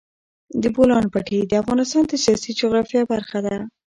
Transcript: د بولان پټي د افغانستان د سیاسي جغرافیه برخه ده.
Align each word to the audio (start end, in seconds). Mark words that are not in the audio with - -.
د 0.61 0.63
بولان 0.75 1.05
پټي 1.13 1.39
د 1.45 1.53
افغانستان 1.61 2.03
د 2.07 2.13
سیاسي 2.23 2.51
جغرافیه 2.59 3.03
برخه 3.11 3.39
ده. 3.45 3.55